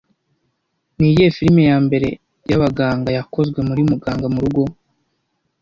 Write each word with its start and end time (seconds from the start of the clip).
Niyihe 0.97 1.25
filime 1.37 1.63
ya 1.71 1.77
mbere 1.85 2.09
yabaganga 2.49 3.09
yakozwe 3.17 3.59
muri 3.69 3.81
Muganga 3.89 4.27
murugo 4.33 4.61